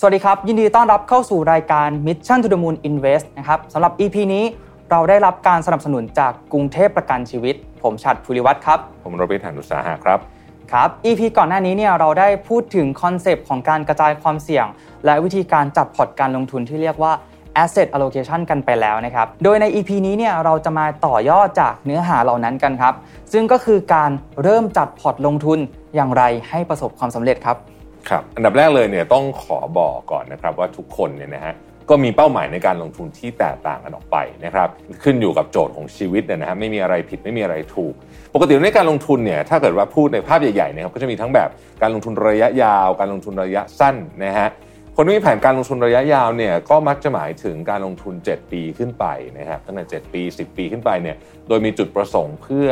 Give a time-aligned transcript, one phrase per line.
[0.00, 4.44] สวัสดีครับ ยินดีต้อนรับเข้าสู่รายการ Mission to the Moon Invest นะครับสำหรับ EP นี้
[4.90, 10.18] เราได้รับการสนับสนุนจากกรุงเทพประกันชีวิต ผมชัดภูริวัตรครับ ผมโรบิทานุสาหะครับ
[10.72, 14.66] ครับ EP ก่อนหน้านี้เนี่ยเราได้พูดถึง concept ของการกระจายความเสี่ยง
[15.04, 17.12] และวิธีการจัดพอร์ตการลงทุนที่เรียกว่า
[17.62, 22.94] asset allocation กันไปแล้วนะครับ โดยใน EP นี้เนี่ยเราจะมาต่อยอดจากเนื้อหาเหล่านั้นกันครับ
[23.32, 24.10] ซึ่งก็คือการ
[24.42, 25.58] เริ่มจัดพอร์ตลงทุน
[25.94, 27.58] อย่างไรให้ประสบความสำเร็จครับ
[28.10, 31.54] ครับอันดับแรกเลยเนี่ยต้องขอบอกก่อนนะครับว่าทุกคนเนี่ยนะฮะ
[31.90, 34.68] ก็มีเป้าหมายในการลงทุนที่แตกต่างกันออกไปนะครับ
[35.02, 37.94] ขึ้นอยู่กับโจทย์ของชีวิตเนี่ยนะฮะไม่มีอะไรผิดไม่มีอะไรถูก
[38.34, 41.48] ปกติในการลงทุนเนี่ยถ้าเกิดว่าพูดในภาพใหญ่ๆนะครับก็จะมีทั้งแบบ
[41.82, 44.48] การลงทุนระยะยาว การลงทุนระยะสั้นนะฮะ
[44.96, 49.06] คนที่มีแผนการลงทุนระยะยาวเนี่ยก็มักจะหมายถึงการลงทุน 7 ปีขึ้นไป
[49.38, 51.16] นะครับตั้งแต่ 7 ปี 10 ปีขึ้นไปเนี่ย
[51.48, 52.68] โดยมีจุดประสงค์เพื่อ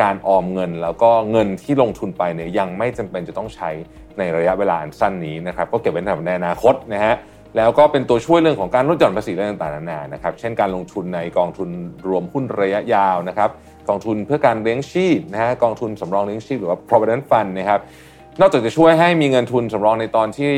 [0.00, 3.70] การออมเงิน แล้วก็เงินที่ลงทุนไปเนี่ยยังไม่จำเป็นจะต้องใช้
[4.18, 7.14] ในระยะเวลาอันสั้นนี้นะครับก็เก็บไว้สำหรับในอนาคตนะฮะ
[7.56, 11.68] แล้วก็เป็นตัวช่วยเรื่องของการลดหย่อนภาษีเรื่องต่างๆนานานะครับเช่นการลงทุนในกองทุน
[12.08, 13.50] รวมหุ้นระยะยาวนะครับ
[13.88, 17.80] กองทุนเพื่อการเลี้ยงชีพนะฮะกองทุนสำรองเลี้ยงชีพหรือว่า provident fund นะครับ
[18.40, 20.52] นอกจากจะช่วยให้มีเงินทุนสำรองในตอนที่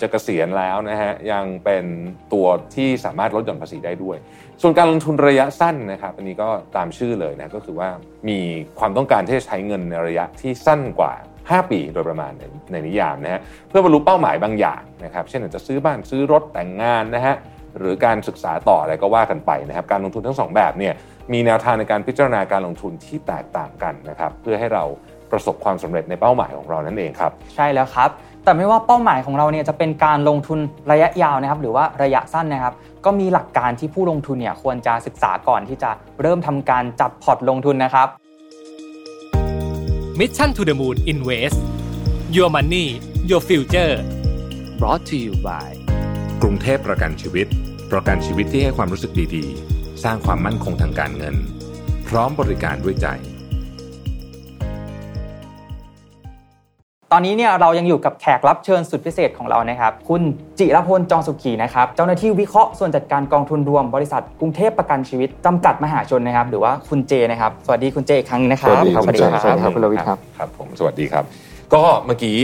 [0.00, 1.84] จะเกษียณแล้วนะฮะยังเป็น
[2.32, 4.16] ตัวที่สามารถลดหย่อนภาษีได้ด้วย
[4.62, 7.88] ส่วนการลงทุนระยะสั้นนะครับอันนี้ก็ตามชื่อเลยนะก็คือว่า
[8.28, 8.38] มี
[8.78, 11.12] ความต้องการที่จะใช้เงินในระยะที่สั้นกว่า
[11.42, 17.34] 5 ปีโดยประมาณในในนิยามนะฮะเพื่อบรรลุเป้าหมายบางอย่างนะครับเช่นอาจจะซื้อบ้านซื้อรถแต่งงานนะฮะ
[17.78, 20.94] หรือการศึกษาต่ออะไรก็ว่ากันไปนะครับการลงทุนทั้งสองแบบเนี่ย
[21.32, 24.84] มีแนวทางในการพิจารณาการลงทุนที่แตกต่างกันนะครับเพื่อให้เรา
[25.32, 28.10] ประสบความสำเร็จในเป้าหมายของเรานั่นเองครับ ใช่แล้วครับ
[28.44, 30.58] แต่ไม่ว่าเป้าหมายของเราเนี่ยจะเป็นการลงทุน
[30.90, 35.90] ระยะยาวนะครับ หรือว่าระยะสั้นนะครับ ก็มีหลักการที่ผู้ลงทุนเนี่ยควรจะศึกษาก่อนที่จะ
[36.22, 38.08] เริ่มทำการจัดพอร์ตลงทุนนะครับ
[40.18, 41.58] Mission to the Moon Invest
[42.36, 42.86] Your Money
[43.30, 43.94] Your Future
[44.78, 45.70] brought to you by
[46.42, 47.46] กรุงเทพประกันชีวิต
[47.92, 51.36] ประกันชีวิตที่ให้ความรู้สึกดีๆ สร้างความมั่นคงทางการเงิน
[52.08, 53.08] พร้อมบริการด้วยใจ
[57.12, 60.22] ตอนนี้เนี่ยเรายังอยู่กับแขกรับเชิญสุดพิเศษของเรานะครับ คุณ
[60.58, 71.24] จิรพลจองสุขีนะครับ เจ้าหน้าที่วิเคราะห์ส่วนจัดการกองทุนรวมบริษัทกรุงเทพประกันชีวิตจำกัดมหาชนนะครับ หรือว่าคุณเจนะครับ สวัสดีคุณเจอีกครั้งนะครับ สวัสดีครับสวัสดีครับสวัสดีครับคุณรวิทย์ครับครับ ผมสวัสดีครับ
[71.74, 72.36] ก็เมื่อกี้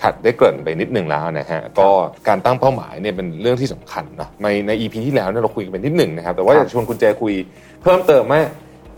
[0.00, 1.88] ฉัดได้เกริ่นไปนิดหนึ่งแล้วนะฮะก็
[2.28, 7.34] การตั้งเป้าหมายเนี่ยเป็นเรื่องที่สำคัญนะในใน EP ที่แล้วเนี่ยเราคุยกันไปนิดหนึ่งนะครับแต่ว่าอยากจะชวนคุณเจคุย
[7.82, 8.42] เพิ่มเติมว่า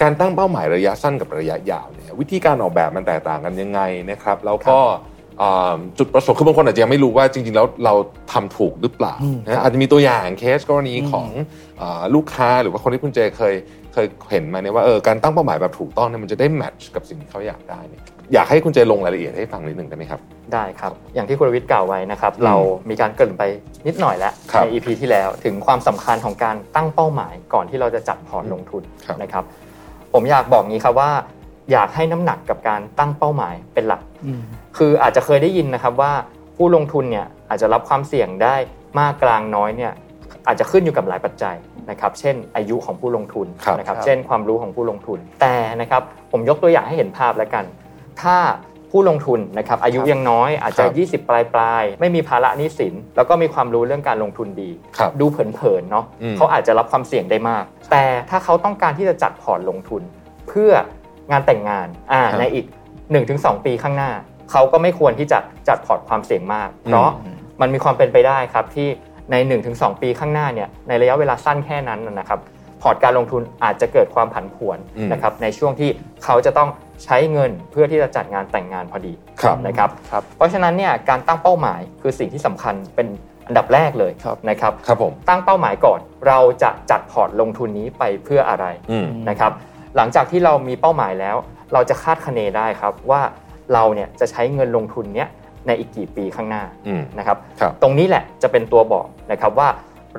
[0.02, 3.80] การตั้งเป้าหมายระยะสั้นกับระยะยาวเนี่ยวิธีการออกแบบมันแตกต่างกันยังไง
[4.10, 4.78] นะครับแล้วก็
[5.42, 7.94] อ่าจุดประสงค์คือบางคนอาจจะยังไม่รู้ว่าจริงๆแล้วเรา
[8.32, 9.14] ทำถูกหรือเปล่า
[9.46, 11.26] นะอาจจะมีตัวอย่างเคสกรณีของ
[11.80, 13.54] อาลูกค้าหรือว่าคนที่คุณเจเคย
[13.92, 18.02] เคยเห็นมาเนี่ยว่าเออการตั้งเป้าหมายแบบถูกต้องเนี่ยมันจะได้แมทช์กับสิ่งที่เขาอยากได้เนี่ย
[18.34, 20.20] อยากให้คุณเจลงรายละเอียดให้ฟังนิดหนึ่งได้ไหมครับ
[20.54, 22.54] ได้ครับ อย่างที่คุณรวิทย์กล่าวไว้นะครับเรา
[22.90, 23.42] มีการเกริ่นไป
[23.86, 29.44] นิดหน่อยแล้วครับใน EP ที่แล้วถึงความสำคัญของการตั้งเป้าหมายก่อนที่เราจะจัดพอร์ตลงทุนครับนะครับ
[30.12, 31.10] ผมอยากบอกงี้ครับว่า
[31.72, 34.02] อยากให้น้ำหนักกับการตั้งเป้าหมายเป็นหลัก
[34.76, 36.12] คืออาจจะเคยได้ยินนะครับว่า
[36.56, 38.56] ผู้ลงทุนเนี่ยอาจจะรับความเสี่ยงได้
[38.98, 39.92] มากกลางน้อยเนี่ย
[40.46, 41.56] อาจจะขึ้นอยู่กับหลายปัจจัย
[41.90, 47.64] นะครับเช่นอายุของผู้ลงทุนครับนะครับครับเช่นความรู้ของผู้ลงทุนแต่นะครับผมยกตัวอย่างให้เห็นภาพแล้วกัน
[48.22, 48.36] ถ้า
[48.90, 60.02] ผู้ลงทุนนะครับอายุยังน้อยอาจจะครับ20 ปลายปลายๆไม่มีภาระหนี้สิน แล้วก็มีความรู้เรื่องการลงทุนดีครับดูเผินๆเนาะอืมเขาอาจจะรับความเสี่ยงได้มาก แต่ถ้าเขาต้องการที่จะจัดพอร์ตลงทุน
[60.48, 60.72] เพื่อ
[61.30, 62.66] งานแต่งงานอ่าครับในอีก
[63.16, 64.10] 1-2 ปีข้างหน้า
[64.50, 67.10] เขาก็ไม่ควรที่จะจัดพอร์ตความเสี่ยงมาก เพราะ
[67.60, 68.88] มันมีความเป็นไปได้ครับที่
[69.30, 69.36] ใน
[69.70, 72.40] 1-2 ปีข้างหน้าเนี่ยในระยะเวลาสั้นแค่นั้นนะครับ
[72.82, 75.90] พอร์ตการลงทุนอาจจะเกิดความผันผวนอืมนะครับในช่วงที่
[76.24, 76.68] เขาจะต้อง
[77.04, 83.08] ใช้เงินเพื่อที่จะจัดงานแต่งงานพอดีครับนะครับครับเพราะฉะนั้นเนี่ยการตั้งเป้าหมายคือสิ่งที่สำคัญเป็น
[83.46, 89.52] อันดับแรกเลยครับนะครับครับผมตั้งเป้าหมายก่อนเราจะจัดพอร์ตลงทุนนี้ไปเพื่ออะไรอืมนะครับ
[89.96, 91.36] หลังจากที่เรามีเป้าหมายแล้ว
[91.72, 93.20] เราจะคาดคะเนได้ครับว่า
[93.74, 95.28] เราเนี่ยจะใช้เงินลงทุนเนี้ย
[95.66, 99.68] ในอีกกี่ปีข้างหน้าอืมนะครับครับ ตรงนี้แหละจะเป็นตัวบอกนะครับว่า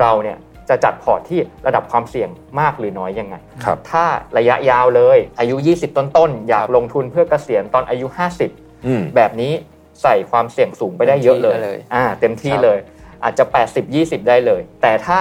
[0.01, 0.37] เราเนี่ย
[0.69, 2.29] จะจัดพอร์ตที่ระดับความเสี่ยง
[2.59, 4.05] มากหรือน้อยยังไงครับถ้า
[4.37, 8.07] ระยะยาวเลยอายุ 20 ต้นๆ อยากลงทุนเพื่อเกษียณตอนอายุ
[8.47, 9.53] 50อืมแบบนี้
[10.01, 12.79] ใส่ความเสี่ยงสูงไปได้เยอะเลยเต็มที่เลยอ่าเต็มที่ครับเลย
[13.23, 15.19] อาจจะ 80 20 ได้เลย แต่ถ้า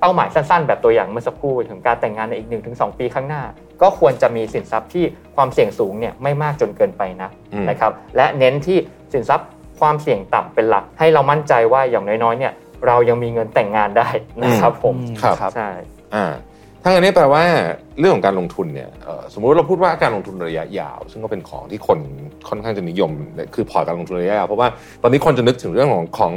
[0.00, 3.42] เป้าหมายสั้นๆ แบบตัวอย่างเมื่อสักครู่ถึงการแต่งงานในอีก 1-2 ปีข้างหน้า
[3.82, 5.04] ก็ควรจะมีสินทรัพย์ที่
[5.36, 8.78] ความเสี่ยงสูงเนี่ยไม่มากจนเกินไปนะอืมนะครับและเน้นที่
[9.12, 9.48] สินทรัพย์
[9.80, 12.52] ความเสี่ยงต่ำเป็นหลักให้เรามั่นใจว่าอย่างน้อยๆเนี่ย
[12.86, 14.08] เรายังมีเงินแต่งงานได้
[14.42, 15.70] นะครับผมครับใช่
[16.14, 16.26] อ่า
[16.86, 17.44] ทั้งอันนี้แปลว่า
[17.98, 21.98] เรื่องของการลงทุนเนี่ยเอ่อสมมุติเราพูดว่าการลงทุนระยะยาว ซึ่งก็เป็นของที่คน
[22.48, 23.10] ค่อนข้างจะนิยม
[23.54, 24.68] คือพอร์ตการลงทุนระยะยาวเพราะว่า
[25.02, 26.32] ตอนนี้คนจะนึกถึงเรื่องของของ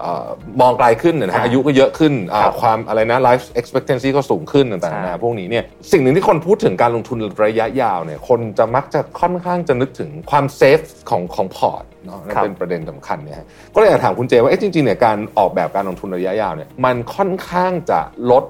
[0.00, 0.28] เออ
[0.60, 18.00] มองไกลขึ้นนะฮะอ่าอายุก็เยอะขึ้นอ่าครับความอะไรนะ life expectancy ก็สูงขึ้นต่างๆใช่นะพวกนี้เนี่ยสิ่งหนึ่งที่คนพูดถึงการลงทุนระยะยาวเนี่ยคนจะมักจะค่อนข้างจะนึกถึงความ safe ของของพอร์ตเนาะนั่นเป็นประเด็นสำคัญเนี่ยฮะก็เลยอยากถามคุณเจว่าเอ๊ะจริงๆเนี่ยการออกแบบการลงทุนระยะยาวเนี่ยมันค่อนข้างจะ
[18.32, 18.44] ลด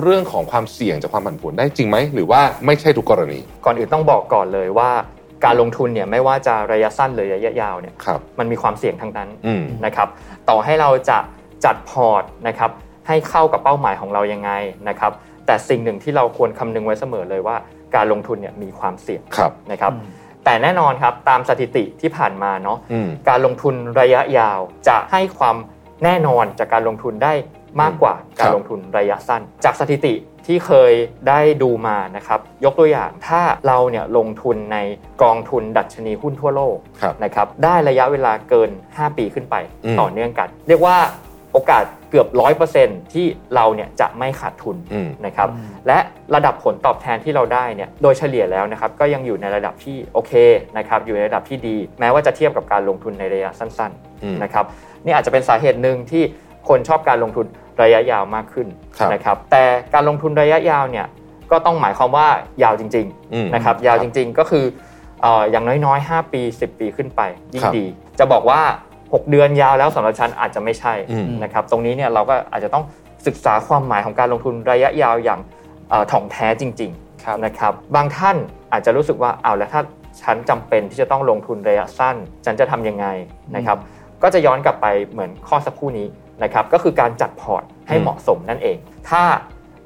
[0.00, 4.90] เรื่องของความเสี่ยงจากความผันผวนได้จริงไหม หรือว่าไม่ใช่ทุกกรณี ก่อนอื่นต้องบอกก่อนเลยว่า
[5.44, 10.08] การลงทุนเนี่ยไม่ว่าจะระยะสั้นหรือระยะยาวเนี่ยครับมันมีความเสี่ยงทั้งนั้นอืมนะครับ
[10.48, 11.18] ต่อให้เราจะ
[11.64, 12.70] จัดพอร์ตนะครับ
[13.06, 14.50] ให้เข้ากับเป้าหมายของเรายังไง
[14.88, 15.12] นะครับ
[15.46, 17.56] แต่สิ่งหนึ่งที่เราควรคำนึงไว้เสมอเลยว่า
[17.94, 19.92] การลงทุนเนี่ยมีความเสี่ยงครับนะครับ
[20.44, 25.56] แต่แน่นอนครับตามสถิติที่ผ่านมาเนาะอืมการลงทุนระยะยาวจะให้ความ
[26.04, 27.32] แน่นอนจากการลงทุนได้
[27.80, 30.14] มากกว่าการลงทุนระยะสั้น จากสถิติ
[30.46, 30.92] ที่เคย
[31.28, 34.78] ได้ดูมานะครับ ยกตัวอย่างถ้าเราเนี่ยลงทุนใน
[35.22, 40.96] กองทุนดัชนีหุ้นทั่วโลกครับนะครับได้ระยะเวลาเกิน 5 ปีขึ้นไปอืมต่อเนื่องกัน เรียกว่า
[41.52, 42.28] โอกาสเกือบ
[42.70, 45.48] 100%ที่เราเนี่ยจะไม่ขาดทุนอืมนะครับ
[45.86, 45.98] และ
[46.34, 50.32] ระดับผลตอบแทนที่เราได้เนี่ยโดยเฉลี่ยแล้วนะครับก็ยังอยู่ในระดับที่โอเค
[50.78, 53.92] นะครับอยู่ในระดับที่ดี แม้ว่าจะเทียบกับการลงทุนในระยะสั้น
[54.24, 54.64] อืมๆนะครับ
[55.04, 56.22] นี่อาจจะเป็นสาเหตุหนึ่งที่
[56.68, 57.46] คนชอบการลงทุน
[57.82, 58.66] ระยะยาวมากขึ้น
[58.98, 59.64] ครับนะครับแต่
[59.94, 61.06] การลงทุนระยะยาวเนี่ย
[61.50, 62.28] ก็ต้องหมายความว่า
[62.62, 64.64] ยาวจริงอืมๆนะครับยาวจริงๆก็คือ
[65.22, 67.20] เอ่ออย่างน้อยๆ 5 ปี 10 ปีขึ้นไป
[67.54, 67.84] ยิ่คงรับดี
[68.18, 68.60] จะบอกว่า
[68.96, 72.84] 6 เดือนยาวแล้วสำหรับฉันอาจจะไม่ใช่อืมนะครับตรงนี้เนี่ยเราก็อาจจะต้อง
[73.26, 75.40] ศึกษาความหมายของการลงทุนระยะยาวอย่าง
[75.90, 76.92] เอ่อถ่องแท้จริง
[77.24, 78.36] ครับๆนะครับบางท่าน
[78.72, 79.82] อาจจะรู้สึกว่าเอาวแล้วถ้า
[80.22, 82.16] ฉันจำเป็นที่จะต้องลงทุนระยะสั้น
[82.46, 83.06] ฉันจะทำยังไง
[83.56, 83.78] นะครับ
[84.22, 86.06] ก็จะย้อนกลับไปเหมือนข้อสักครู่นี้
[86.42, 88.76] นะครับก็คือการจัดพอร์ตให้อืมเหมาะสมนั่นเอง
[89.10, 89.22] ถ้า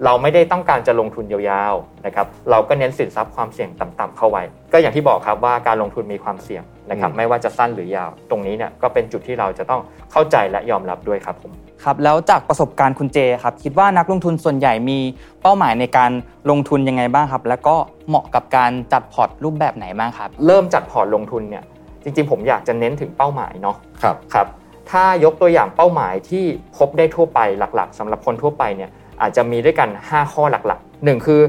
[0.05, 4.43] เราไม่ได้ต้องการจะลงทุนยาวๆนะครับเราก็เน้นสินทรัพย์ความเสี่ยงต่ำๆเข้าไว้
[4.73, 9.81] ก็อย่างที่บอกครับว่าการลงทุนมีความเสี่ยงนะครับไม่ว่าจะสั้นหรือยาว ตรงนี้เนี่ยก็เป็นจุดที่เราจะต้อง
[10.12, 11.52] เข้าใจและยอมรับด้วยครับผม
[11.85, 14.99] ครับแล้วจากประสบการณ์คุณเจครับคิดว่านักลงทุนส่วนใหญ่มี
[15.43, 16.11] เป้าหมายในการ
[16.50, 17.76] ลงทุนยังไงบ้างครับ แล้วก็
[18.08, 21.64] เหมาะกับการจัดพอร์ตรูปแบบไหนบ้างครับ เริ่มจัดพอร์ตลงทุนเนี่ย
[22.02, 24.47] จริงๆ ผมอยากจะเน้นถึงเป้าหมายเนาะครับครับ
[24.91, 26.45] ถ้ายกตัวอย่างเป้าหมายที่
[26.77, 28.91] พบได้ทั่วไปหลักๆสำหรับคนทั่วไปเนี่ย
[29.23, 31.41] อาจจะมีด้วยกัน 5 ข้อหลักๆหนึ่งคือ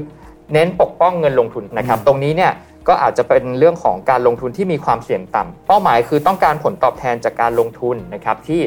[0.52, 2.52] เน้นปกป้องเงินลงทุนนะครับ ตรงนี้เนี่ย
[2.88, 8.60] ก็อาจจะเป็นเรื่องของการลงทุนที่มีความเสี่ยงต่ำเป้าหมายคือต้องการผลตอบแทนจากการลงทุนนะครับที่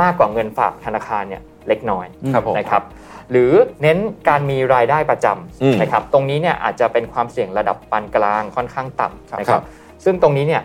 [0.00, 2.82] มากกว่าเงินฝากธนาคารเนี่ยเล็กน้อยครับผมนะครับ
[3.30, 3.52] หรือ
[3.82, 5.26] เน้นการมีรายได้ประจ
[5.62, 9.64] อืมำนะครับตรงนี้เนี่ยอาจจะเป็นความเสี่ยงระดับปานกลางค่อนข้างต่ำนะคครัรับบ
[10.04, 10.62] ซึ่งตรงนี้เนี่ย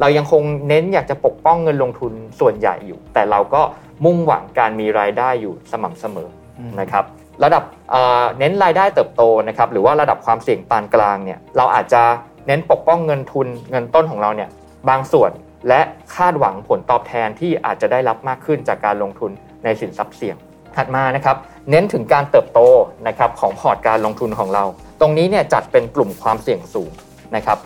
[0.00, 3.62] เรายังคงเน้นอยากจะปกป้องเงินลงทุนส่วนใหญ่อยู่ แต่เราก็
[4.04, 6.28] มุ่งหวังการมีรายได้อยู่สม่ำเสมอ
[6.58, 7.04] อมนะครับ
[7.44, 12.02] ระดับเอ่อเน้นรายได้เติบโตนะครับหรือว่าระดับความเสี่ยงปานกลางเนี่ยเราอาจจะ
[12.46, 14.48] เน้นปกป้องเงินทุนเงินต้นของเราเนี่ย
[14.88, 15.30] บางส่วน
[15.68, 15.80] และ
[16.16, 19.30] คาดหวังผลตอบแทนที่อาจจะได้รับมากขึ้นจากการลงทุน
[19.64, 20.36] ในสินทรัพย์เสี่ยง
[20.76, 21.36] ถัดมานะครับ
[21.70, 22.60] เน้นถึงการเติบโต
[23.08, 24.64] นะครับของพอร์ตการลงทุนของเรา
[25.00, 26.90] ตรงนี้เนี่ยจัดเป็นกลุ่มความเสี่ยงสูง
[27.36, 27.58] นะครับ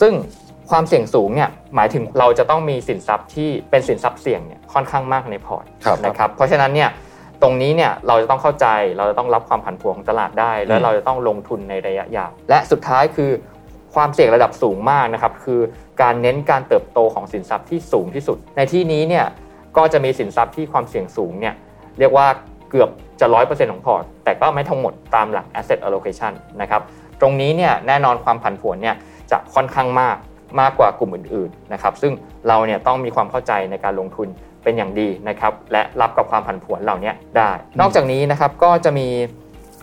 [0.00, 0.12] ซึ่ง
[0.70, 6.90] ความเสี่ยงสูงเนี่ยหมายถึงเราจะต้องมีสินทรัพย์ที่เป็นสินทรัพย์เสี่ยงเนี่ยค่อนข้างมากในพอร์ตครับนะครับเพราะฉะนั้นเนี่ย
[7.42, 13.30] ตรงนี้เนี่ยเราจะต้องเข้าใจเราจะต้องรับความผันผวนของตลาดได้ และอืมเราจะต้องลงทุนในระยะยาวและสุดท้ายคือ
[13.94, 15.60] ความเสี่ยงระดับสูงมากนะครับคือ
[16.02, 19.26] การเน้นการเติบโตของสินทรัพย์ที่สูงที่สุด ในที่นี้เนี่ย
[19.76, 21.54] ก็จะมีสินทรัพย์ที่ความเสี่ยงสูงเนี่ย
[21.98, 22.26] เรียกว่า
[22.70, 22.90] เกือบ
[23.20, 26.82] จะ 100%ของพอร์ต แต่ก็ไม่ทั้งหมดตามหลัก asset allocation นะครับ
[27.20, 28.96] ตรงนี้เนี่ยแน่นอนความผันผวนเนี่ย
[29.30, 30.16] จะค่อนข้างมาก
[30.60, 32.12] มากกว่ากลุ่มอื่นๆนะครับซึ่ง
[32.48, 34.28] เราเนี่ยต้องมีความเข้าใจในการลงทุน
[34.64, 39.08] เป็นอย่างดีนะครับและรับกับความผันผวนเหล่านี้ได้ นอกจากนี้นะครับก็จะมี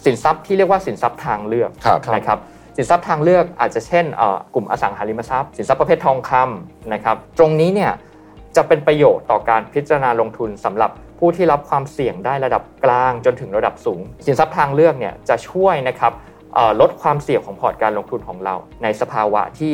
[0.06, 2.40] สินทรัพย์ที่เรียกว่าสินทรัพย์ทางเลือกครับนะครับ
[2.78, 7.92] สินทรัพย์ทางเลือกอาจจะเช่นเอ่อกลุ่มอสังหาริมทรัพย์ สินทรัพย์ประเภททองคำนะครับตรงนี้เนี่ย
[8.56, 16.14] จะเป็นประโยชน์ต่อการพิจารณาลงทุนสำหรับผู้ที่รับความเสี่ยงได้ระดับกลางจนถึงระดับสูง สินทรัพย์ทางเลือกเนี่ยจะช่วยนะครับ
[16.54, 19.74] เอ่อลดความเสี่ยงของพอร์ตการลงทุนของเรา ในสภาวะที่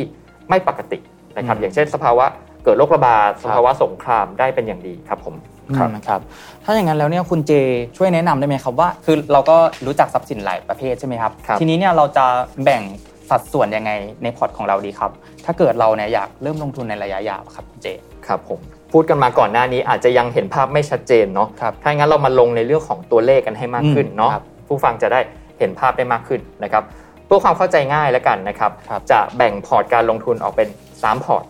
[0.50, 0.98] ไม่ปกติ
[1.38, 2.26] นะครับอืมอย่างเช่น สภาวะ
[2.64, 5.36] เกิดโรคระบาดสภาวะสงครามได้เป็นอย่างดีครับผม
[5.78, 6.22] ครับอืมครับ
[6.64, 7.52] ถ้าอย่างนั้นแล้วเนี่ยคุณเจ
[7.98, 12.26] ช่วยแนะนำได้ไหมครับว่า คือเราก็รู้จักทรัพย์สินหลายประเภทใช่ไหมครับครับ ทีนี้เนี่ยเราจะ
[12.64, 12.82] แบ่ง
[13.30, 13.92] สัดส่วนยังไง
[14.24, 15.12] ในพอร์ตของเราดีครับ
[15.46, 17.88] ถ้าเกิดเราเนี่ยอยากเริ่มลงทุนในระยะยาวครับคุณเจ
[18.28, 18.60] ครับผม
[18.92, 25.20] พูดกันมาก่อนหน้านี้อาจจะยังเห็นภาพไม่ชัดเจนเนาะครับถ้างั้นเรามาลงในเรื่องของตัวเลขกันให้มากขึ้นอืมเนาะครับผู้ฟังจะได้
[25.60, 31.44] เห็นภาพได้มากขึ้นนะครับเพื่อความเข้าใจง่ายแล้วกันนะครับครับจะแบ่งพอร์ตการลงทุนออกเป็น 3 พอร์ต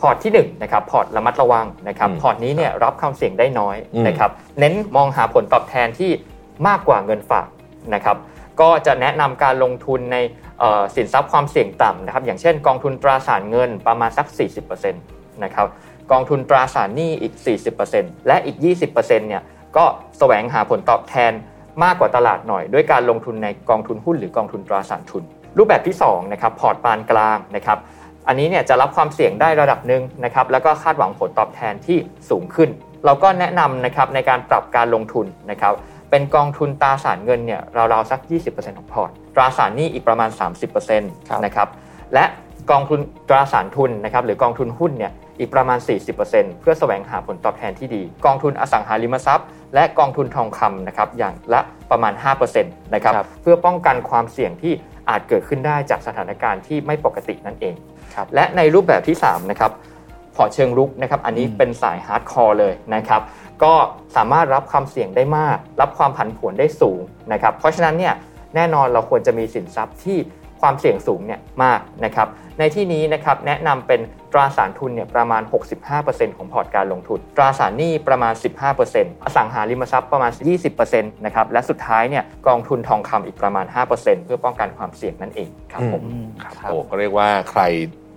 [0.00, 6.10] พอร์ตที่1นะครับพอร์ตระมัดระวังนะครับอืมพอร์ตนี้เนี่ยรับความเสี่ยงได้น้อยอืมนะครับเน้นมองหาผลตอบแทนที่
[6.66, 7.48] มากกว่าเงินฝาก
[7.94, 8.16] นะครับ
[8.60, 10.16] ก็จะแนะนำการลงทุนใน
[10.96, 14.26] สินทรัพย์ความเสี่ยงต่ำนะครับอย่างเช่น กองทุนตราสารเงินประมาณสัก
[14.80, 15.66] 40%นะครับ
[16.12, 17.34] กองทุนตราสารหนี้อีก
[17.80, 19.42] 40%และอีก 20%เนี่ย
[19.76, 19.84] ก็
[20.18, 21.32] แสวงหาผลตอบแทน
[21.82, 25.22] มากกว่าตลาดหน่อย ด้วยการลงทุนในกองทุนหุ้นหรือกองทุนตราสารทุน
[25.58, 27.78] รูปแบบที่2นะครับพอร์ตปานกลางนะครับ
[28.28, 31.98] อันนี้เนี่ยจะรับความเสี่ยงได้ระดับหนึ่งนะครับแล้วก็คาดหวังผลตอบแทนที่
[32.30, 32.70] สูงขึ้น
[33.04, 35.74] เราก็แนะนำนะครับในการปรับการลงทุนนะครับ
[36.10, 37.60] เป็นกองทุนตราสารเงินเนี่ย
[37.92, 40.30] ราวๆสัก 20%ของพอร์ตตราสารหนี้อีกประมาณ
[40.66, 41.68] 30%นะครับ
[42.14, 42.24] และ
[42.70, 45.78] กองทุนตราสารทุนนะครับหรือกองทุนหุ้นเนี่ยอีกประมาณ
[46.20, 52.12] 40%เพื่อแสวงหาผลตอบแทนที่ดี กองทุนอสังหาริมทรัพย์ และกองทุนทองคำนะครับอย่างละประมาณ
[52.54, 54.72] 5%นะครับเพื่อป้องกันความเสี่ยงที่
[55.08, 57.74] อาจเกิดขึ้นได้จากสถานการณ์ที่ไม่ปกตินั่นเอง
[58.34, 59.72] และในรูปแบบที่3นะครับ
[60.36, 63.22] พอร์ตเชิงรุกนะครับอันนี้เป็นสาย hardcore เลยนะครับ
[63.62, 63.72] ก็
[64.16, 67.00] สามารถรับความเสี่ยงได้มาก รับความผันผวนได้สูง
[67.32, 68.14] นะครับเพราะฉะนั้นเนี่ย
[68.54, 70.18] แน่นอนเราควรจะมีสินทรัพย์ที่
[70.64, 72.28] ความเสี่ยงสูงเนี่ยมากนะครับ
[72.58, 74.00] ในที่นี้นะครับแนะนำเป็น
[74.32, 75.42] ตราสารทุนเนี่ยประมาณ
[75.90, 78.32] 65%ของพอร์ตการลงทุน ตราสารหนี้ประมาณ
[78.78, 80.32] 15%อสังหาริมทรัพย์ประมาณ
[80.76, 86.02] 20%นะครับ และสุดท้ายเนี่ยกองทุนทองคำอีกประมาณ 5%เพื่อป้องกันความเสี่ยงนั่นเองครับผม
[86.70, 87.62] โอ้ก็เรียกว่าใคร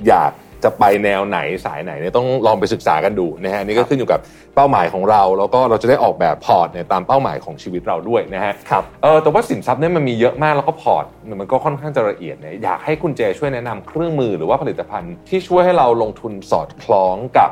[0.08, 0.32] อยาก
[0.64, 4.20] จะไปแนวไหนสายไหนเนี่ยต้องลองไปศึกษากันดูนะฮะนี่ก็ขึ้นอยู่กับ
[4.58, 11.06] เป้าหมายของเรา แล้วก็เราจะได้ออกแบบพอร์ตเนี่ยตามเป้าหมายของชีวิตเราด้วยนะฮะครับเออแต่ว่าสินทรัพย์เนี่ยมันมีเยอะมากแล้วก็พอร์ต
[11.40, 17.50] มันก็ค่อนข้างจะละเอียดเนี่ยอยากให้คุณเจช่วยแนะนำเครื่องมือหรือว่าผลิตภัณฑ์ที่ช่วยให้เราลงทุนสอดคล้องกับ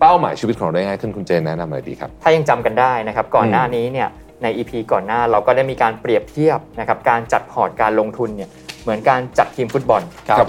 [0.00, 4.08] เป้าหมายชีวิตของเราได้ง่ายขึ้นคุณเจแนะนำอะไรดีครับ ถ้ายังจำกันได้นะครับก่อนหน้านี้เนี่ย
[4.42, 8.50] ใน EP ก่อนหน้าเราก็ได้มีการเปรียบเทียบนะครับการจัดพอร์ตการลงทุนเนี่ย
[8.82, 10.02] เหมือนการจัดทีมฟุตบอล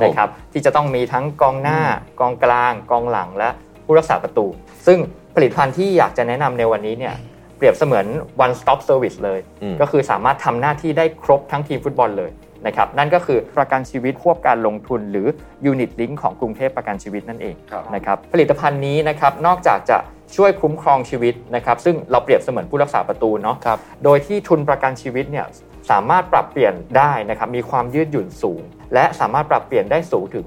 [0.03, 1.79] นะครับที่จะต้องมีทั้งกองหน้า
[2.19, 3.49] กองกลาง กองหลังและ
[3.85, 4.45] ผู้รักษาประตู
[4.87, 4.99] ซึ่ง
[5.35, 7.15] ผลิตภัณฑ์ที่อยากจะแนะนำในวันนี้เนี่ย
[7.57, 8.05] เปรียบเสมือน
[8.45, 9.39] one stop service เลย
[9.81, 12.31] ก็คือสามารถทำหน้าที่ได้ครบทั้งทีมฟุตบอลเลย
[12.67, 15.27] นะครับนั่นก็คือประกันชีวิตควบการลงทุน หรือ
[15.71, 17.55] Unit Link ของกรุงเทพประกันชีวิตนั่นเอง
[17.95, 19.97] นะครับผลิตภัณฑ์นี้นะครับนอกจากจะ
[20.35, 23.57] ช่วยคุ้มครองชีวิตนะครับซึ่งเราเปรียบเสมือนผู้รักษาประตูเนาะ
[24.03, 25.45] โดยที่ทุนประกันชีวิตเนี่ย
[25.91, 28.61] สามารถปรับเปลี่ยนได้นะครับมีความยืดหยุ่นสูง
[28.93, 30.45] และสามารถปรับเปลี่ยนได้สูงถึง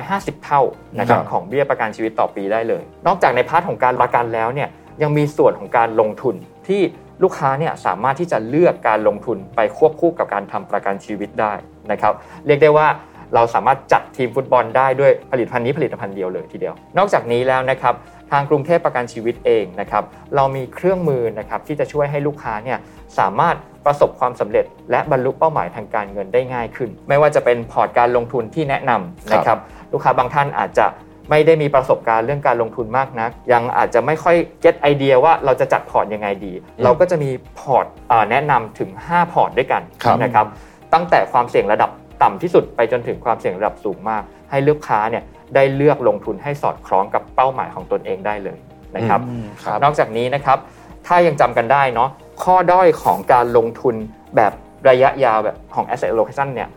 [0.00, 0.62] 250 เท่า
[0.98, 4.68] นะครับของเบี้ยประกันชีวิตต่อปีได้เลย นอกจากใน part ของการประกันแล้วเนี่ย
[5.02, 6.34] ยังมีส่วนของการลงทุน
[6.68, 6.82] ที่
[7.22, 11.52] ลูกค้าเนี่ยสามารถที่จะเลือกการลงทุนไปควบคู่กับการทำประกันชีวิตได้
[11.90, 12.12] นะครับ
[12.46, 12.88] เรียกได้ว่า
[13.34, 17.94] เราสามารถจัดทีมฟุตบอลได้ด้วยผลิตภัณฑ์นี้ผลิตภัณฑ์เดียวเลยทีเดียว นอกจากนี้แล้วนะครับ
[18.30, 20.04] ทางกรุงเทพประกันชีวิตเองนะครับ
[20.36, 22.78] เรามีเครื่องมือนะครับที่จะช่วยให้ลูกค้าเนี่ย
[23.18, 23.56] สามารถ
[23.86, 29.58] ประสบความสำเร็จ และบรรลุเป้าหมายทางการเงินได้ง่ายขึ้น ไม่ว่าจะเป็นพอร์ตการลงทุนที่แนะนำนะครับ
[29.92, 30.86] ลูกค้าบางท่านอาจจะ
[31.30, 36.52] ไม่ได้มีประสบการณ์เรื่องการลงทุนมากนัก ยังอาจจะไม่ค่อย get idea ว่าเราจะจัดพอร์ตยังไงดี
[36.84, 37.86] เราก็จะมีพอร์ต
[38.30, 39.82] แนะนำถึง 5 พอร์ตด้วยกัน
[40.22, 40.46] นะครับ
[40.94, 41.90] ตั้งแต่ความเสี่ยงระดับ
[42.22, 48.58] ต่ำที่สุดไปจนถึงความเสี่ยงระดับสูงมาก ให้ลูกค้าเนี่ยได้เลือกลงทุนให้สอดคล้องกับเป้าหมายของตนเองได้เลย
[48.96, 49.20] นะครับ
[49.84, 50.58] นอกจากนี้นะครับ
[51.06, 52.10] ถ้ายังจำกันได้เนาะ
[52.44, 53.94] ข้อด้อยของการลงทุน
[54.36, 54.52] แบบ
[54.88, 56.68] ระยะยาวแบบของ asset allocation เนี่ย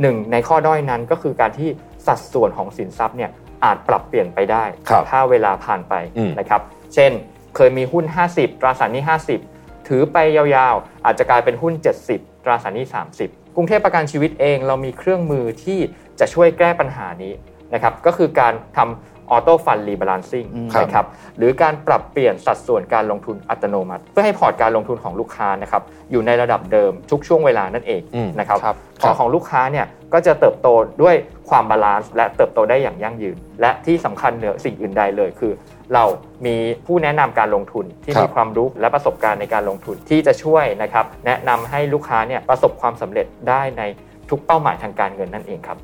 [0.00, 1.68] หนึ่งในข้อด้อยนั้นก็คือการที่
[2.06, 3.30] สัดส่วนของสินทรัพย์เนี่ย
[3.64, 4.64] อาจปรับเปลี่ยนไปได้
[5.10, 5.94] ถ้าเวลาผ่านไป
[6.38, 6.60] นะครับ
[6.94, 7.12] เช่น
[7.56, 9.02] เคยมีหุ้น 50 ตราสารหนี้
[9.44, 11.72] 50 ถือไปยาวๆ อาจจะกลายเป็นหุ้น
[12.08, 12.86] 70 ตราสารหนี้
[13.18, 15.78] 30 กรุงเทพประกันชีวิตเองเรามีเครื่องมือที่
[16.20, 17.32] จะช่วยแก้ปัญหานี้
[17.74, 20.46] นะครับก็คือการทำ auto fund rebalancing
[20.82, 21.06] นะครับ
[21.38, 28.02] หรือการปรับเปลี่ยนสัดส่วนการลงทุนอัตโนมัติ เพื่อให้พอร์ตการลงทุนของลูกค้านะครับอยู่ในระดับเดิมทุกช่วงเวลานั่นเอง
[28.38, 28.58] นะครับ
[29.00, 30.68] พอร์ตของลูกค้าเนี่ยก็จะเติบโต
[31.02, 31.14] ด้วย
[31.48, 35.52] ความ balance และเติบโตได้อย่างยั่งยืน และที่สำคัญเหนือสิ่งอื่นใดเลยคือ
[35.94, 36.04] เรา
[36.46, 36.56] มี
[36.86, 43.82] ผู้แนะนำการลงทุนที่มีความรู้และประสบการณ์ในการลงทุนที่จะช่วยนะครับแนะนำให้ลูกค้าเนี่ยประสบความสำเร็จได้ใน
[44.30, 45.76] ทุกเป้าหมายทางการเงินนั่นเองครับ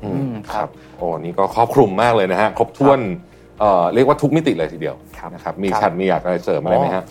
[0.53, 2.99] ครับโอ้นี่ก็ครอบคลุมมากเลยนะฮะครบถ้วน
[3.93, 4.95] เรียกว่าทุกมิติเลยทีเดียว
[5.33, 7.05] นะครับมีชัดมีอยากอะไรเสริมอะไรไหมครับ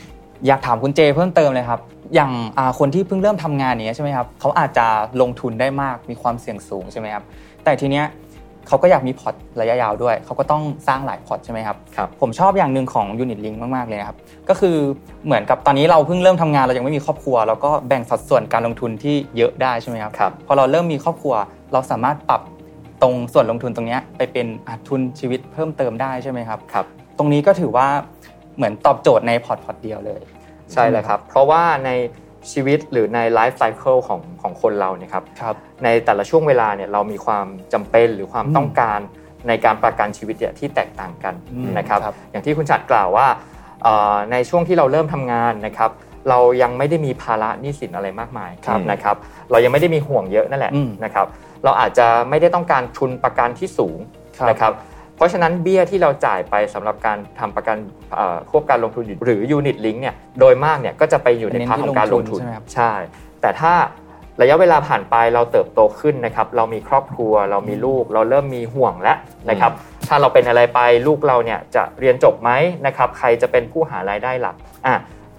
[0.46, 1.80] อยากถามคุณเจเพิ่มเติมเลยครับ
[2.14, 2.32] อย่าง
[2.78, 4.86] คนที่เพิ่งเริ่มทำงานนี้ใช่ไหมครับเขาอาจจะ
[5.20, 7.24] ลงทุนได้มากมีความเสี่ยงสูงใช่ไหมครับ
[7.64, 8.04] แต่ทีเนี้ย
[8.68, 14.76] เขาก็อยากมีพอร์ตระยะยาวด้วย เขาก็ต้องสร้างหลายพอร์ตใช่ไหมครับครับผมชอบอย่างหนึ่งของ Unit Link มากๆเลยครับ ก็คือ
[15.26, 21.34] เหมือนกับตอนนี้เราเพิ่งเริ่มทำงานเรายังไม่มีครอบครัว เราก็แบ่งสัดส่วนการลงทุนที่เยอะได้ใช่ไหมครับครับพอเราเริ่มมีครอบครัว
[21.72, 22.42] เราสามารถปรับ
[23.02, 24.46] ตรงส่วนลงทุนตรงนี้ไปเป็น
[24.88, 26.86] ทุนชีวิตเพิ่มเติมได้ใช่ไหมครับครับ
[27.18, 27.86] ตรงนี้ก็ถือว่า
[28.56, 30.20] เหมือนตอบโจทย์ในพอร์ตพอร์ตเดียวเลย
[30.72, 31.90] ใช่เลยครับ เพราะว่าใน
[32.52, 39.00] ชีวิตหรือในไลฟ์ไซเคิลของของคนเราเนี่ยครับรบในแต่ละช่วงเวลาเนี่ยเรามีความจำเป็นหรือความต้องการ
[39.48, 41.34] ในการประกันชีวิตเนี่ยที่แตกต่างกัน
[41.78, 42.00] นะครับ
[42.30, 43.26] อย่างที่คุณชัดกล่าวว่า
[44.32, 45.90] ในช่วงที่เราเริ่มทำงานนะครับ
[46.28, 49.16] เรายังไม่ได้มีภาระหนี้สินอะไรมากมายครับนะครับ
[49.50, 51.26] เรายังไม่ได้มีห่วงเยอะนั่นแหละอืมนะครับ
[51.64, 53.98] เราอาจจะไม่ได้ต้องการทุนประกันที่สูง
[54.38, 54.72] ครับนะครับ
[55.18, 57.76] เพราะฉะนั้นเบี้ยที่เราจ่ายไปสำหรับการทำประกัน
[58.14, 62.92] เอ่อควบการลงทุนอยู่หรือ Unit Link เนี่ยโดยมากเนี่ยก็จะไปอยู่ในเน้น part ที่ของการลงทุนลงทุนใช่ไหมครับใช่
[63.40, 63.74] แต่ถ้า
[64.42, 69.16] ระยะเวลาผ่านไปเราเติบโตขึ้นนะครับ เรามีครอบครัว เรามีลูก เราเริ่มมีห่วงแล้ว
[69.50, 69.72] นะครับ
[70.08, 72.50] ถ้าเราเป็นอะไรไปลูกเราเนี่ยจะเรียนจบไหม
[72.86, 74.56] นะครับ ใครจะเป็นผู้หารายได้หลัก
[74.86, 74.94] อะ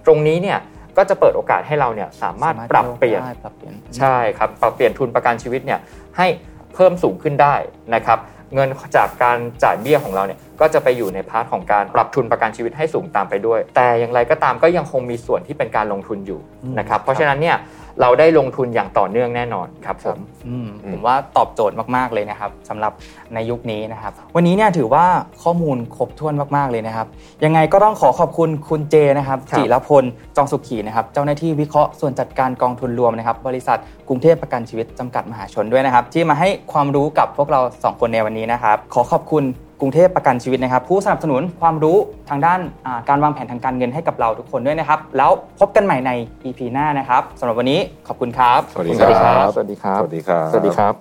[0.06, 0.60] ตรงนี้เนี่ย
[0.98, 5.80] ก็จะเปิดโอกาสให้เราเนี่ยสามารถปรับเปลี่ยนได้ปรับเปลี่ยนใช่ครับปรับเปลี่ยนทุนประกันชีวิตเนี่ย
[6.18, 6.28] ให้
[6.76, 7.56] เพิ่มสูงขึ้นได้
[7.96, 8.20] นะครับ
[8.54, 16.40] เงินจากการจ่ายเบี้ยของเราเนี่ย ก็จะไปอยู่ใน part ของการปรับทุนประกันชีวิตให้สูงตามไปด้วย แต่อย่างไรก็ตามก็ยังคงมีส่วนที่เป็นการลงทุนอยู่
[16.80, 17.58] นะครับเพราะฉะนั้นเนี่ย
[18.02, 22.94] เราได้ลงทุนอย่างต่อเนื่องแน่นอนครับผมอืมผมว่าตอบโจทย์มากๆเลยนะครับสำหรับ
[23.34, 25.06] ในยุคนี้นะครับ วันนี้เนี่ยถือว่า
[25.44, 27.08] ข้อมูลครบถ้วนมากๆเลยนะครับ
[27.46, 30.04] ยังไงก็ต้องขอขอบคุณคุณเจนะครับครับจิรพล
[30.38, 39.44] จองสุขีนะครับเจ้าหน้าที่วิเคราะห์ส่วนจัดการกองทุนรวมนะครับ บริษัทกรุงเทพประกันชีวิตจำกัดมหาชนด้วยนะครับ ที่มาให้ความรู้กับพวกเราสองคนในวันนี้นะครับ ขอขอบคุณ
[39.82, 41.98] กรุงเทพประกันชีวิตนะครับ ผู้สนับสนุนความรู้
[42.30, 46.12] ทางด้านอ่าการวางแผนทางการเงินให้กับเราทุกคนด้วยนะครับ แล้วพบกันใหม่ใน
[46.46, 50.94] EP หน้านะครับสำหรับวันนี้ขอบคุณครับ สวัสดีสวัสดีคครัรับบสวัสดีครับ สวัสดีครับ สวัสดีครับ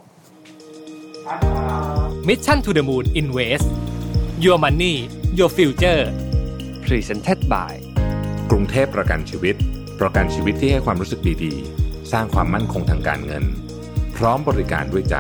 [2.29, 3.67] Mission to the Moon Invest
[4.45, 4.95] Your Money
[5.39, 6.03] Your Future
[6.85, 7.73] Presented by
[8.51, 9.55] กรุงเทพประกันชีวิต
[10.01, 13.45] ประกันชีวิตที่ให้ความรู้สึกดีๆ สร้างความมั่นคงทางการเงิน
[14.17, 15.17] พร้อมบริการด้วยใจ